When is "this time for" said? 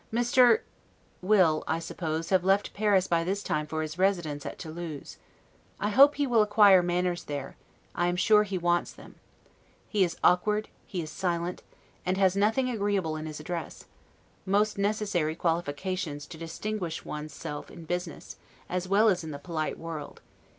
3.23-3.83